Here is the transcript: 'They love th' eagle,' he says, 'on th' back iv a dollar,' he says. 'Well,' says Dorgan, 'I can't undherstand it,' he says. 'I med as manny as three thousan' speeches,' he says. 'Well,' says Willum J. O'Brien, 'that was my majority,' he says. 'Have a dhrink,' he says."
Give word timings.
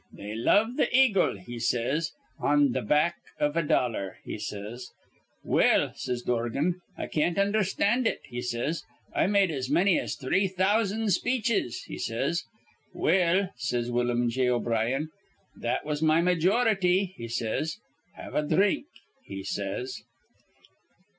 'They 0.13 0.33
love 0.33 0.77
th' 0.79 0.91
eagle,' 0.91 1.37
he 1.37 1.59
says, 1.59 2.11
'on 2.39 2.73
th' 2.73 2.87
back 2.87 3.17
iv 3.39 3.55
a 3.55 3.61
dollar,' 3.61 4.17
he 4.25 4.35
says. 4.35 4.89
'Well,' 5.43 5.93
says 5.93 6.23
Dorgan, 6.23 6.81
'I 6.97 7.05
can't 7.05 7.37
undherstand 7.37 8.07
it,' 8.07 8.21
he 8.25 8.41
says. 8.41 8.81
'I 9.13 9.27
med 9.27 9.51
as 9.51 9.69
manny 9.69 9.99
as 9.99 10.15
three 10.15 10.47
thousan' 10.47 11.11
speeches,' 11.11 11.83
he 11.83 11.99
says. 11.99 12.45
'Well,' 12.95 13.49
says 13.57 13.91
Willum 13.91 14.31
J. 14.31 14.49
O'Brien, 14.49 15.09
'that 15.57 15.85
was 15.85 16.01
my 16.01 16.19
majority,' 16.19 17.13
he 17.15 17.27
says. 17.27 17.77
'Have 18.15 18.33
a 18.33 18.41
dhrink,' 18.41 18.87
he 19.23 19.43
says." 19.43 20.01